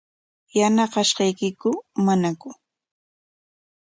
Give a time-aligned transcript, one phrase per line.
[0.57, 1.69] ¿Yanaqashqaykiku
[2.05, 2.49] manaku?